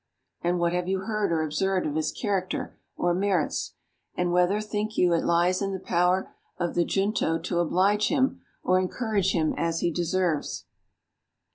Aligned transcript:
And 0.41 0.57
what 0.57 0.73
have 0.73 0.87
you 0.87 1.01
heard 1.01 1.31
or 1.31 1.43
observed 1.43 1.85
of 1.85 1.93
his 1.93 2.11
character 2.11 2.75
or 2.97 3.13
merits? 3.13 3.75
And 4.15 4.31
whether, 4.31 4.59
think 4.59 4.97
you, 4.97 5.13
it 5.13 5.23
lies 5.23 5.61
in 5.61 5.73
the 5.73 5.79
power 5.79 6.33
of 6.57 6.73
the 6.73 6.83
Junto 6.85 7.37
to 7.37 7.59
oblige 7.59 8.07
him, 8.07 8.41
or 8.63 8.79
encourage 8.79 9.33
him 9.33 9.53
as 9.55 9.81
he 9.81 9.91
deserves? 9.91 10.65